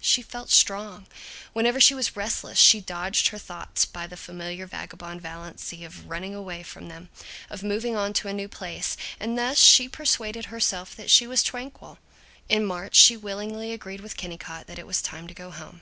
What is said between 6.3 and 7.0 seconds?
away from